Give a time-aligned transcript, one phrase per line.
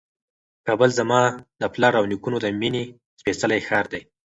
[0.65, 1.21] کابل زما
[1.61, 2.83] د پلار او نیکونو د مېنې
[3.19, 4.01] سپېڅلی ښار دی.